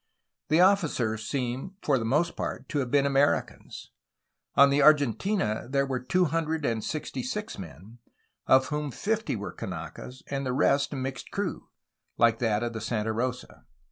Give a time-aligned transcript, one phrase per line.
[0.49, 3.91] The officers seem for the most part to have been Americans.
[4.55, 7.99] On the Argentina there were two hundred and sixty six men,
[8.47, 11.69] of whom fifty were Kanakas, and the rest a mixed crew,
[12.17, 13.65] like that of the Santa Rosa.